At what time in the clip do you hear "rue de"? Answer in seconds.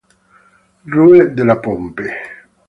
0.87-1.43